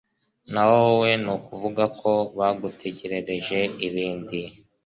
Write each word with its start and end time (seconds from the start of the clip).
naho 0.51 0.73
wowe 0.85 1.11
ni 1.23 1.31
ukuvuga 1.37 1.83
ko 1.99 2.11
bagutegerereje 2.37 3.59
ibindi 3.87 4.39